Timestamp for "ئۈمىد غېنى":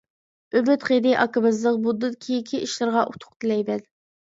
0.55-1.11